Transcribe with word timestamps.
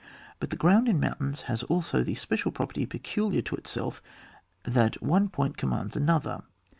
But 0.39 0.49
the 0.49 0.55
ground 0.55 0.89
in 0.89 0.99
mountains 0.99 1.43
has 1.43 1.61
also 1.61 2.01
the 2.03 2.15
special 2.15 2.51
property 2.51 2.87
peculiar 2.87 3.43
to 3.43 3.55
itself, 3.55 4.01
that 4.63 4.99
one 4.99 5.29
point 5.29 5.57
commands 5.57 5.95
another. 5.95 6.41